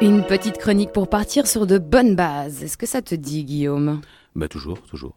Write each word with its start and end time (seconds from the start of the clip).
Une 0.00 0.24
petite 0.24 0.56
chronique 0.56 0.92
pour 0.92 1.08
partir 1.08 1.46
sur 1.46 1.66
de 1.66 1.76
bonnes 1.76 2.14
bases. 2.14 2.62
Est-ce 2.62 2.78
que 2.78 2.86
ça 2.86 3.02
te 3.02 3.14
dit, 3.14 3.44
Guillaume? 3.44 4.00
Bah 4.34 4.48
toujours, 4.48 4.80
toujours. 4.82 5.16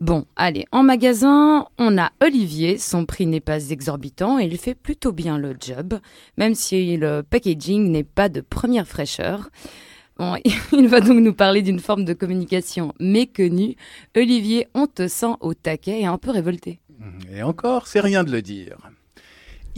Bon, 0.00 0.26
allez, 0.36 0.64
en 0.70 0.84
magasin, 0.84 1.66
on 1.78 1.98
a 1.98 2.12
Olivier. 2.22 2.78
Son 2.78 3.04
prix 3.04 3.26
n'est 3.26 3.40
pas 3.40 3.70
exorbitant 3.70 4.38
et 4.38 4.44
il 4.44 4.58
fait 4.58 4.76
plutôt 4.76 5.12
bien 5.12 5.38
le 5.38 5.56
job, 5.58 5.98
même 6.36 6.54
si 6.54 6.96
le 6.96 7.22
packaging 7.22 7.90
n'est 7.90 8.04
pas 8.04 8.28
de 8.28 8.40
première 8.40 8.86
fraîcheur. 8.86 9.50
Bon, 10.18 10.36
il 10.72 10.86
va 10.86 11.00
donc 11.00 11.18
nous 11.18 11.34
parler 11.34 11.62
d'une 11.62 11.80
forme 11.80 12.04
de 12.04 12.12
communication 12.12 12.92
méconnue. 13.00 13.74
Olivier, 14.16 14.68
on 14.74 14.86
te 14.86 15.08
sent 15.08 15.34
au 15.40 15.54
taquet 15.54 16.02
et 16.02 16.06
un 16.06 16.18
peu 16.18 16.30
révolté. 16.30 16.78
Et 17.32 17.42
encore, 17.42 17.88
c'est 17.88 18.00
rien 18.00 18.22
de 18.22 18.30
le 18.30 18.42
dire. 18.42 18.78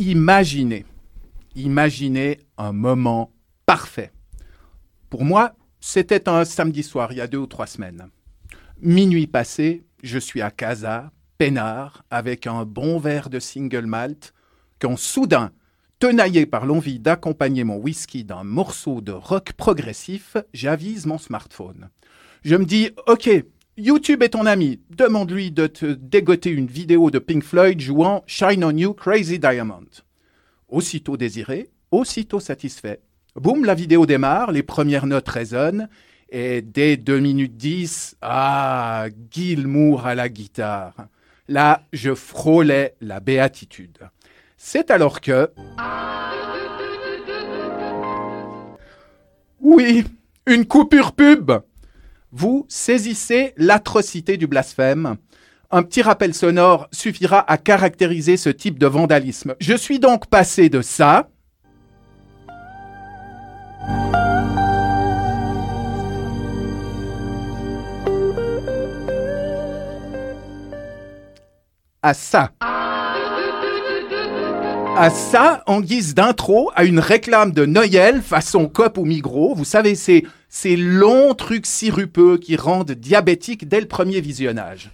Imaginez, 0.00 0.86
imaginez 1.54 2.40
un 2.56 2.72
moment 2.72 3.34
parfait. 3.66 4.12
Pour 5.10 5.24
moi, 5.24 5.52
c'était 5.78 6.26
un 6.26 6.46
samedi 6.46 6.82
soir, 6.82 7.12
il 7.12 7.18
y 7.18 7.20
a 7.20 7.26
deux 7.26 7.36
ou 7.36 7.46
trois 7.46 7.66
semaines. 7.66 8.08
Minuit 8.80 9.26
passé, 9.26 9.84
je 10.02 10.18
suis 10.18 10.40
à 10.40 10.50
Casa, 10.50 11.12
peinard, 11.36 12.02
avec 12.10 12.46
un 12.46 12.64
bon 12.64 12.98
verre 12.98 13.28
de 13.28 13.38
single 13.38 13.84
malt, 13.84 14.32
quand 14.78 14.96
soudain, 14.96 15.50
tenaillé 15.98 16.46
par 16.46 16.64
l'envie 16.64 16.98
d'accompagner 16.98 17.64
mon 17.64 17.76
whisky 17.76 18.24
d'un 18.24 18.42
morceau 18.42 19.02
de 19.02 19.12
rock 19.12 19.52
progressif, 19.52 20.38
j'avise 20.54 21.04
mon 21.04 21.18
smartphone. 21.18 21.90
Je 22.42 22.56
me 22.56 22.64
dis, 22.64 22.88
ok, 23.06 23.28
YouTube 23.80 24.22
est 24.22 24.30
ton 24.30 24.44
ami, 24.44 24.80
demande-lui 24.90 25.50
de 25.50 25.66
te 25.66 25.86
dégoter 25.86 26.50
une 26.50 26.66
vidéo 26.66 27.10
de 27.10 27.18
Pink 27.18 27.42
Floyd 27.42 27.80
jouant 27.80 28.22
Shine 28.26 28.62
on 28.62 28.76
You 28.76 28.92
Crazy 28.92 29.38
Diamond. 29.38 29.86
Aussitôt 30.68 31.16
désiré, 31.16 31.70
aussitôt 31.90 32.40
satisfait. 32.40 33.00
Boum, 33.36 33.64
la 33.64 33.74
vidéo 33.74 34.04
démarre, 34.04 34.52
les 34.52 34.62
premières 34.62 35.06
notes 35.06 35.28
résonnent, 35.28 35.88
et 36.28 36.60
dès 36.60 36.98
2 36.98 37.20
minutes 37.20 37.56
10, 37.56 38.16
ah, 38.20 39.06
Gilmour 39.30 40.06
à 40.06 40.14
la 40.14 40.28
guitare. 40.28 41.06
Là, 41.48 41.82
je 41.94 42.14
frôlais 42.14 42.96
la 43.00 43.20
béatitude. 43.20 44.10
C'est 44.58 44.90
alors 44.90 45.22
que... 45.22 45.50
Oui, 49.60 50.04
une 50.46 50.66
coupure 50.66 51.12
pub. 51.12 51.52
Vous 52.32 52.64
saisissez 52.68 53.54
l'atrocité 53.56 54.36
du 54.36 54.46
blasphème. 54.46 55.16
Un 55.72 55.82
petit 55.82 56.00
rappel 56.00 56.32
sonore 56.32 56.88
suffira 56.92 57.50
à 57.50 57.58
caractériser 57.58 58.36
ce 58.36 58.50
type 58.50 58.78
de 58.78 58.86
vandalisme. 58.86 59.54
Je 59.60 59.74
suis 59.74 59.98
donc 59.98 60.26
passé 60.26 60.68
de 60.68 60.80
ça, 60.80 61.28
à 72.02 72.14
ça. 72.14 72.52
À 74.96 75.10
ça, 75.10 75.62
en 75.66 75.80
guise 75.80 76.14
d'intro, 76.14 76.70
à 76.74 76.84
une 76.84 76.98
réclame 77.00 77.52
de 77.52 77.64
Noël 77.64 78.22
façon 78.22 78.68
cop 78.68 78.98
ou 78.98 79.04
migros. 79.04 79.54
Vous 79.54 79.64
savez, 79.64 79.94
c'est 79.94 80.24
ces 80.50 80.76
longs 80.76 81.32
trucs 81.34 81.64
sirupeux 81.64 82.36
qui 82.36 82.56
rendent 82.56 82.90
diabétique 82.90 83.68
dès 83.68 83.80
le 83.80 83.86
premier 83.86 84.20
visionnage. 84.20 84.90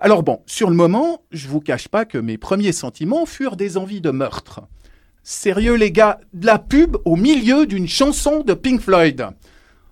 Alors 0.00 0.22
bon, 0.22 0.40
sur 0.46 0.70
le 0.70 0.76
moment, 0.76 1.22
je 1.30 1.48
vous 1.48 1.60
cache 1.60 1.88
pas 1.88 2.04
que 2.06 2.18
mes 2.18 2.38
premiers 2.38 2.72
sentiments 2.72 3.26
furent 3.26 3.56
des 3.56 3.76
envies 3.76 4.00
de 4.00 4.10
meurtre. 4.10 4.62
Sérieux 5.22 5.74
les 5.74 5.92
gars, 5.92 6.20
de 6.32 6.46
la 6.46 6.58
pub 6.58 6.96
au 7.04 7.16
milieu 7.16 7.66
d'une 7.66 7.88
chanson 7.88 8.42
de 8.42 8.54
Pink 8.54 8.80
Floyd. 8.80 9.26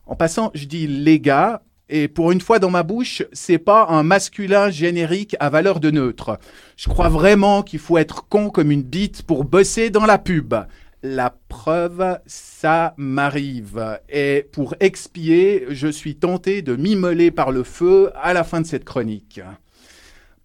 En 0.07 0.17
passant, 0.17 0.51
je 0.55 0.65
dis 0.65 0.87
les 0.87 1.21
gars, 1.21 1.63
et 1.91 2.09
pour 2.09 2.33
une 2.33 2.41
fois 2.41 2.59
dans 2.59 2.71
ma 2.71 2.83
bouche, 2.83 3.23
c'est 3.33 3.59
pas 3.59 3.87
un 3.91 4.03
masculin 4.03 4.71
générique 4.71 5.37
à 5.39 5.51
valeur 5.51 5.81
de 5.81 5.91
neutre. 5.91 6.39
Je 6.77 6.89
crois 6.89 7.11
vraiment 7.11 7.63
qu'il 7.63 7.79
faut 7.79 7.99
être 7.99 8.27
con 8.29 8.49
comme 8.49 8.71
une 8.71 8.83
bite 8.83 9.23
pour 9.23 9.45
bosser 9.45 9.91
dans 9.91 10.07
la 10.07 10.19
pub. 10.19 10.55
La 11.07 11.37
preuve, 11.51 12.19
ça 12.25 12.95
m'arrive. 12.97 14.01
Et 14.09 14.49
pour 14.53 14.75
expier, 14.81 15.67
je 15.69 15.89
suis 15.89 16.17
tenté 16.17 16.63
de 16.63 16.77
m'immoler 16.77 17.31
par 17.31 17.53
le 17.53 17.63
feu 17.63 18.11
à 18.15 18.33
la 18.33 18.43
fin 18.43 18.63
de 18.63 18.67
cette 18.67 18.87
chronique. 18.87 19.43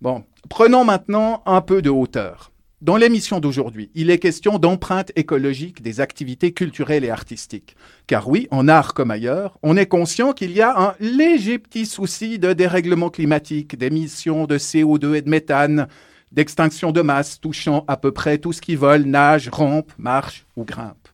Bon, 0.02 0.26
prenons 0.50 0.84
maintenant 0.84 1.44
un 1.46 1.62
peu 1.62 1.82
de 1.82 1.90
hauteur. 1.90 2.52
Dans 2.82 2.98
l'émission 2.98 3.40
d'aujourd'hui, 3.40 3.90
il 3.96 4.10
est 4.10 4.20
question 4.20 4.60
d'empreinte 4.60 5.14
écologique 5.16 5.82
des 5.82 6.02
activités 6.02 6.52
culturelles 6.52 7.06
et 7.06 7.10
artistiques. 7.10 7.78
Car 8.06 8.28
oui, 8.28 8.50
en 8.52 8.68
art 8.68 8.94
comme 8.94 9.12
ailleurs, 9.12 9.58
on 9.64 9.78
est 9.78 9.86
conscient 9.86 10.34
qu'il 10.34 10.52
y 10.52 10.62
a 10.62 10.78
un 10.78 10.94
léger 11.00 11.58
petit 11.58 11.86
souci 11.86 12.38
de 12.38 12.52
dérèglement 12.52 13.10
climatique, 13.10 13.78
d'émissions 13.78 14.46
de 14.46 14.58
CO2 14.58 15.16
et 15.16 15.22
de 15.22 15.30
méthane, 15.30 15.88
d'extinction 16.32 16.92
de 16.92 17.02
masse 17.02 17.40
touchant 17.40 17.86
à 17.88 17.98
peu 17.98 18.12
près 18.12 18.38
tout 18.38 18.54
ce 18.54 18.62
qui 18.62 18.76
vole, 18.76 19.04
nage, 19.04 19.50
rampe, 19.50 19.92
marche 19.98 20.46
ou 20.56 20.64
grimpe. 20.64 21.08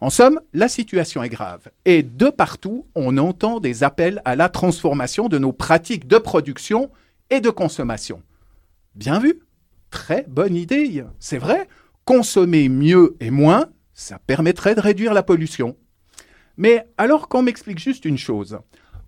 En 0.00 0.10
somme, 0.10 0.40
la 0.52 0.68
situation 0.68 1.22
est 1.22 1.28
grave. 1.28 1.68
Et 1.84 2.02
de 2.02 2.28
partout, 2.28 2.86
on 2.94 3.16
entend 3.16 3.60
des 3.60 3.84
appels 3.84 4.20
à 4.24 4.36
la 4.36 4.48
transformation 4.48 5.28
de 5.28 5.38
nos 5.38 5.52
pratiques 5.52 6.06
de 6.06 6.18
production 6.18 6.90
et 7.30 7.40
de 7.40 7.50
consommation. 7.50 8.22
Bien 8.94 9.18
vu 9.18 9.40
très 9.94 10.26
bonne 10.28 10.56
idée. 10.56 11.04
C'est 11.20 11.38
vrai, 11.38 11.68
consommer 12.04 12.68
mieux 12.68 13.16
et 13.20 13.30
moins, 13.30 13.66
ça 13.94 14.18
permettrait 14.18 14.74
de 14.74 14.80
réduire 14.80 15.14
la 15.14 15.22
pollution. 15.22 15.76
Mais 16.56 16.84
alors 16.98 17.28
qu'on 17.28 17.42
m'explique 17.42 17.78
juste 17.78 18.04
une 18.04 18.18
chose, 18.18 18.58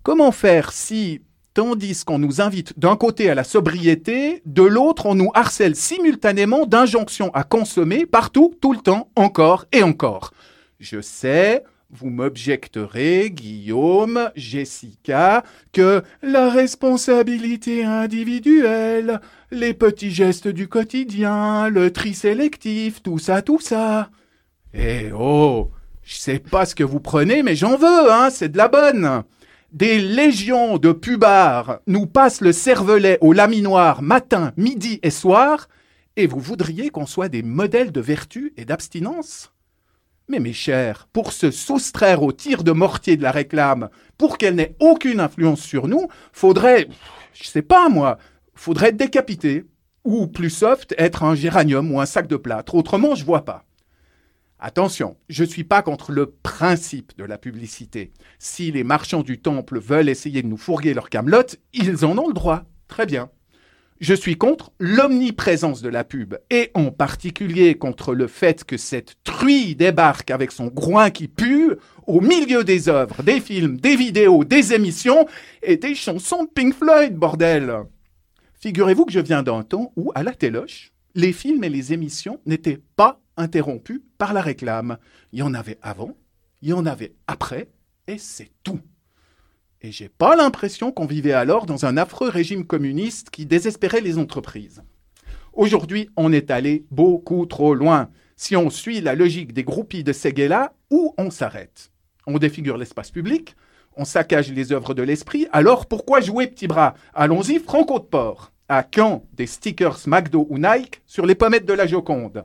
comment 0.01 0.31
faire 0.31 0.71
si, 0.71 1.21
tandis 1.57 2.03
qu'on 2.05 2.19
nous 2.19 2.39
invite 2.39 2.77
d'un 2.77 2.95
côté 2.95 3.31
à 3.31 3.33
la 3.33 3.43
sobriété, 3.43 4.43
de 4.45 4.61
l'autre 4.61 5.07
on 5.07 5.15
nous 5.15 5.31
harcèle 5.33 5.75
simultanément 5.75 6.67
d'injonctions 6.67 7.33
à 7.33 7.43
consommer 7.43 8.05
partout, 8.05 8.53
tout 8.61 8.73
le 8.73 8.79
temps, 8.79 9.09
encore 9.15 9.65
et 9.71 9.81
encore 9.81 10.33
Je 10.79 11.01
sais, 11.01 11.63
vous 11.89 12.11
m'objecterez, 12.11 13.31
Guillaume, 13.31 14.29
Jessica, 14.35 15.43
que 15.73 16.03
la 16.21 16.51
responsabilité 16.51 17.83
individuelle, 17.83 19.19
les 19.49 19.73
petits 19.73 20.11
gestes 20.11 20.47
du 20.47 20.67
quotidien, 20.67 21.69
le 21.69 21.89
tri 21.89 22.13
sélectif, 22.13 23.01
tout 23.01 23.17
ça, 23.17 23.41
tout 23.41 23.59
ça. 23.59 24.11
Eh 24.75 25.11
oh, 25.11 25.71
je 26.03 26.17
sais 26.17 26.37
pas 26.37 26.67
ce 26.67 26.75
que 26.75 26.83
vous 26.83 26.99
prenez, 26.99 27.41
mais 27.41 27.55
j'en 27.55 27.77
veux, 27.77 28.11
hein, 28.11 28.29
c'est 28.29 28.49
de 28.49 28.57
la 28.59 28.67
bonne. 28.67 29.23
Des 29.73 29.99
légions 29.99 30.77
de 30.77 30.93
pubards 30.93 31.81
nous 31.87 32.05
passent 32.05 32.39
le 32.39 32.53
cervelet 32.53 33.17
au 33.19 33.33
laminoir 33.33 34.01
matin, 34.01 34.53
midi 34.55 35.01
et 35.03 35.09
soir, 35.09 35.67
et 36.15 36.25
vous 36.25 36.39
voudriez 36.39 36.89
qu'on 36.89 37.05
soit 37.05 37.27
des 37.27 37.43
modèles 37.43 37.91
de 37.91 37.99
vertu 37.99 38.53
et 38.55 38.63
d'abstinence? 38.63 39.51
Mais 40.29 40.39
mes 40.39 40.53
chers, 40.53 41.07
pour 41.11 41.33
se 41.33 41.51
soustraire 41.51 42.23
au 42.23 42.31
tir 42.31 42.63
de 42.63 42.71
mortier 42.71 43.17
de 43.17 43.23
la 43.23 43.31
réclame, 43.31 43.89
pour 44.17 44.37
qu'elle 44.37 44.55
n'ait 44.55 44.77
aucune 44.79 45.19
influence 45.19 45.61
sur 45.61 45.89
nous, 45.89 46.07
faudrait, 46.31 46.87
je 47.33 47.43
sais 47.43 47.61
pas 47.61 47.89
moi, 47.89 48.19
faudrait 48.55 48.89
être 48.89 48.97
décapité, 48.97 49.65
ou 50.05 50.27
plus 50.27 50.49
soft, 50.49 50.95
être 50.97 51.23
un 51.23 51.35
géranium 51.35 51.91
ou 51.91 51.99
un 51.99 52.05
sac 52.05 52.27
de 52.27 52.37
plâtre. 52.37 52.73
Autrement, 52.73 53.15
je 53.15 53.25
vois 53.25 53.43
pas. 53.43 53.65
Attention, 54.59 55.17
je 55.29 55.43
ne 55.43 55.49
suis 55.49 55.63
pas 55.63 55.83
contre 55.83 56.11
le 56.11 56.31
principe 56.31 57.15
de 57.15 57.23
la 57.23 57.37
publicité. 57.37 58.11
Si 58.39 58.71
les 58.71 58.83
marchands 58.83 59.21
du 59.21 59.39
temple 59.39 59.79
veulent 59.79 60.09
essayer 60.09 60.41
de 60.41 60.47
nous 60.47 60.57
fourguer 60.57 60.95
leur 60.95 61.11
camelote, 61.11 61.57
ils 61.73 62.03
en 62.05 62.17
ont 62.17 62.27
le 62.27 62.33
droit. 62.33 62.63
Très 62.87 63.05
bien. 63.05 63.29
Je 63.99 64.15
suis 64.15 64.35
contre 64.35 64.71
l'omniprésence 64.79 65.83
de 65.83 65.89
la 65.89 66.03
pub, 66.03 66.35
et 66.49 66.71
en 66.73 66.91
particulier 66.91 67.75
contre 67.75 68.15
le 68.15 68.27
fait 68.27 68.63
que 68.63 68.77
cette 68.77 69.15
truie 69.23 69.75
débarque 69.75 70.31
avec 70.31 70.51
son 70.51 70.67
groin 70.67 71.11
qui 71.11 71.27
pue 71.27 71.75
au 72.07 72.21
milieu 72.21 72.63
des 72.63 72.89
œuvres, 72.89 73.21
des 73.21 73.39
films, 73.39 73.79
des 73.79 73.95
vidéos, 73.95 74.43
des 74.43 74.73
émissions 74.73 75.27
et 75.61 75.77
des 75.77 75.93
chansons 75.93 76.45
de 76.45 76.49
Pink 76.49 76.73
Floyd, 76.73 77.15
bordel. 77.15 77.73
Figurez-vous 78.59 79.05
que 79.05 79.11
je 79.11 79.19
viens 79.19 79.43
d'un 79.43 79.63
temps 79.63 79.91
où, 79.95 80.11
à 80.15 80.23
la 80.23 80.33
téloche, 80.33 80.93
les 81.17 81.33
films 81.33 81.63
et 81.63 81.69
les 81.69 81.93
émissions 81.93 82.39
n'étaient 82.45 82.79
pas 82.95 83.19
interrompus 83.37 84.01
par 84.19 84.33
la 84.33 84.41
réclame. 84.41 84.99
Il 85.33 85.39
y 85.39 85.41
en 85.41 85.55
avait 85.55 85.79
avant, 85.81 86.15
il 86.61 86.69
y 86.69 86.73
en 86.73 86.85
avait 86.85 87.15
après, 87.25 87.69
et 88.05 88.19
c'est 88.19 88.51
tout. 88.63 88.79
Et 89.81 89.91
j'ai 89.91 90.09
pas 90.09 90.35
l'impression 90.35 90.91
qu'on 90.91 91.07
vivait 91.07 91.33
alors 91.33 91.65
dans 91.65 91.87
un 91.87 91.97
affreux 91.97 92.29
régime 92.29 92.67
communiste 92.67 93.31
qui 93.31 93.47
désespérait 93.47 94.01
les 94.01 94.19
entreprises. 94.19 94.83
Aujourd'hui, 95.53 96.07
on 96.17 96.31
est 96.31 96.51
allé 96.51 96.85
beaucoup 96.91 97.47
trop 97.47 97.73
loin. 97.73 98.11
Si 98.35 98.55
on 98.55 98.69
suit 98.69 99.01
la 99.01 99.15
logique 99.15 99.53
des 99.53 99.63
groupies 99.63 100.03
de 100.03 100.13
Seguela, 100.13 100.73
où 100.91 101.15
on 101.17 101.31
s'arrête? 101.31 101.91
On 102.27 102.37
défigure 102.37 102.77
l'espace 102.77 103.09
public, 103.09 103.55
on 103.95 104.05
saccage 104.05 104.51
les 104.51 104.71
œuvres 104.71 104.93
de 104.93 105.01
l'esprit, 105.01 105.47
alors 105.51 105.87
pourquoi 105.87 106.21
jouer 106.21 106.45
petit 106.45 106.67
bras? 106.67 106.93
Allons-y, 107.15 107.57
franco 107.57 107.97
de 107.97 108.05
port. 108.05 108.51
À 108.69 108.83
quand 108.83 109.23
des 109.31 109.47
stickers 109.47 109.99
McDo 110.07 110.45
ou 110.49 110.57
Nike 110.57 111.01
sur 111.05 111.25
les 111.25 111.35
pommettes 111.35 111.65
de 111.65 111.71
la 111.71 111.87
Joconde 111.87 112.43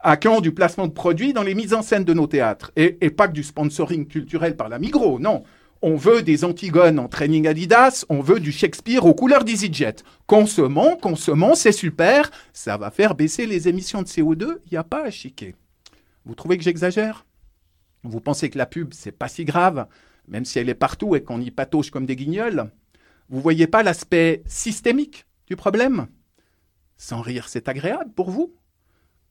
À 0.00 0.18
quand 0.18 0.42
du 0.42 0.52
placement 0.52 0.86
de 0.86 0.92
produits 0.92 1.32
dans 1.32 1.42
les 1.42 1.54
mises 1.54 1.72
en 1.72 1.80
scène 1.80 2.04
de 2.04 2.12
nos 2.12 2.26
théâtres 2.26 2.72
et, 2.76 2.92
pas 3.08 3.26
que 3.26 3.32
du 3.32 3.42
sponsoring 3.42 4.06
culturel 4.06 4.54
par 4.54 4.68
la 4.68 4.78
Migros, 4.78 5.18
non. 5.18 5.44
On 5.80 5.96
veut 5.96 6.20
des 6.20 6.44
Antigones 6.44 6.98
en 6.98 7.08
training 7.08 7.48
Adidas, 7.48 8.04
on 8.10 8.20
veut 8.20 8.38
du 8.38 8.52
Shakespeare 8.52 9.06
aux 9.06 9.14
couleurs 9.14 9.44
d'EasyJet. 9.44 9.96
Consommons, 10.26 10.96
consommons, 10.96 11.54
c'est 11.54 11.72
super, 11.72 12.30
ça 12.52 12.76
va 12.76 12.90
faire 12.90 13.14
baisser 13.14 13.46
les 13.46 13.66
émissions 13.66 14.02
de 14.02 14.08
CO2, 14.08 14.58
il 14.66 14.72
n'y 14.72 14.78
a 14.78 14.84
pas 14.84 15.06
à 15.06 15.10
chiquer. 15.10 15.54
Vous 16.26 16.34
trouvez 16.34 16.58
que 16.58 16.64
j'exagère? 16.64 17.24
Vous 18.04 18.20
pensez 18.20 18.50
que 18.50 18.58
la 18.58 18.66
pub, 18.66 18.92
c'est 18.92 19.10
pas 19.10 19.28
si 19.28 19.46
grave, 19.46 19.86
même 20.28 20.44
si 20.44 20.58
elle 20.58 20.68
est 20.68 20.74
partout 20.74 21.16
et 21.16 21.22
qu'on 21.22 21.40
y 21.40 21.50
patauge 21.50 21.90
comme 21.90 22.04
des 22.06 22.16
guignols? 22.16 22.70
Vous 23.30 23.40
voyez 23.40 23.66
pas 23.66 23.82
l'aspect 23.82 24.42
systémique? 24.46 25.24
Du 25.46 25.56
problème? 25.56 26.06
Sans 26.96 27.20
rire, 27.20 27.46
c'est 27.48 27.68
agréable 27.68 28.12
pour 28.14 28.30
vous 28.30 28.54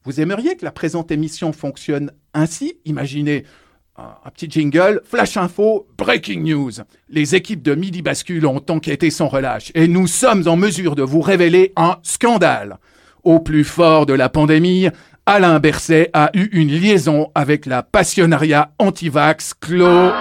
Vous 0.03 0.19
aimeriez 0.19 0.57
que 0.57 0.65
la 0.65 0.71
présente 0.71 1.11
émission 1.11 1.53
fonctionne 1.53 2.11
ainsi? 2.33 2.79
Imaginez 2.85 3.45
un 3.97 4.29
petit 4.31 4.49
jingle, 4.49 5.01
flash 5.03 5.37
info, 5.37 5.87
breaking 5.97 6.43
news. 6.43 6.71
Les 7.09 7.35
équipes 7.35 7.61
de 7.61 7.75
Midi 7.75 8.01
Bascule 8.01 8.45
ont 8.45 8.63
enquêté 8.69 9.09
sans 9.09 9.27
relâche 9.27 9.71
et 9.75 9.87
nous 9.87 10.07
sommes 10.07 10.47
en 10.47 10.55
mesure 10.55 10.95
de 10.95 11.03
vous 11.03 11.21
révéler 11.21 11.73
un 11.75 11.97
scandale. 12.03 12.77
Au 13.23 13.39
plus 13.39 13.63
fort 13.63 14.05
de 14.05 14.13
la 14.13 14.29
pandémie, 14.29 14.87
Alain 15.25 15.59
Berset 15.59 16.09
a 16.13 16.31
eu 16.33 16.49
une 16.51 16.71
liaison 16.71 17.29
avec 17.35 17.65
la 17.65 17.83
passionnariat 17.83 18.71
anti-vax 18.79 19.53
clos. 19.53 20.11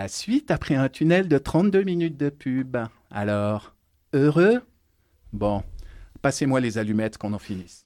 La 0.00 0.08
suite 0.08 0.50
après 0.50 0.76
un 0.76 0.88
tunnel 0.88 1.28
de 1.28 1.36
32 1.36 1.82
minutes 1.82 2.16
de 2.16 2.30
pub. 2.30 2.78
Alors, 3.10 3.74
heureux? 4.14 4.62
Bon, 5.34 5.62
passez-moi 6.22 6.58
les 6.60 6.78
allumettes 6.78 7.18
qu'on 7.18 7.34
en 7.34 7.38
finisse. 7.38 7.84